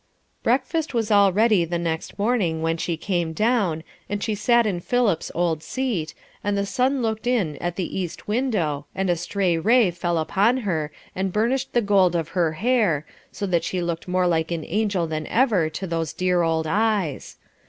Breakfast 0.41 0.95
was 0.95 1.11
all 1.11 1.31
ready 1.31 1.63
the 1.63 1.77
next 1.77 2.17
morning 2.17 2.63
when 2.63 2.75
she 2.75 2.97
came 2.97 3.33
down, 3.33 3.83
and 4.09 4.23
she 4.23 4.33
sat 4.33 4.65
in 4.65 4.79
Philip's 4.79 5.31
old 5.35 5.61
seat, 5.61 6.15
and 6.43 6.57
the 6.57 6.65
sun 6.65 7.03
looked 7.03 7.27
in 7.27 7.55
at 7.57 7.75
the 7.75 7.99
east 7.99 8.27
window, 8.27 8.87
and 8.95 9.11
a 9.11 9.15
stray 9.15 9.59
ray 9.59 9.91
fell 9.91 10.17
upon 10.17 10.57
her, 10.65 10.91
and 11.15 11.31
burnished 11.31 11.73
the 11.73 11.83
gold 11.83 12.15
of 12.15 12.29
her 12.29 12.53
hair, 12.53 13.05
so 13.31 13.45
that 13.45 13.63
she 13.63 13.79
looked 13.79 14.07
more 14.07 14.25
like 14.25 14.49
an 14.49 14.65
angel 14.65 15.05
than 15.05 15.27
ever 15.27 15.69
to 15.69 15.85
those 15.85 16.13
dear 16.13 16.41
old 16.41 16.65
eyes. 16.65 17.37